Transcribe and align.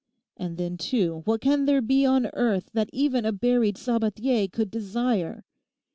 And 0.35 0.57
then, 0.57 0.77
too, 0.77 1.21
what 1.25 1.41
can 1.41 1.65
there 1.65 1.79
be 1.79 2.07
on 2.07 2.25
earth 2.33 2.71
that 2.73 2.89
even 2.91 3.23
a 3.23 3.31
buried 3.31 3.75
Sabathier 3.77 4.47
could 4.51 4.71
desire? 4.71 5.43